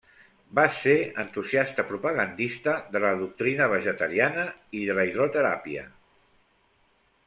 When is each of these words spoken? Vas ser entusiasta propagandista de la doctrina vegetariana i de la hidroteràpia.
Vas 0.59 0.77
ser 0.85 0.95
entusiasta 1.23 1.85
propagandista 1.91 2.75
de 2.97 3.03
la 3.05 3.13
doctrina 3.21 3.71
vegetariana 3.77 4.49
i 4.81 4.85
de 4.91 5.01
la 5.01 5.09
hidroteràpia. 5.15 5.89